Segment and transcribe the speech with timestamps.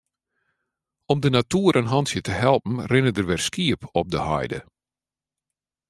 [1.05, 4.59] Om de natoer in hantsje te helpen rinne der wer skiep op de heide.